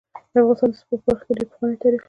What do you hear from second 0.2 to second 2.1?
د افغانستان د سپورټ په برخه کي ډير پخوانی تاریخ لري.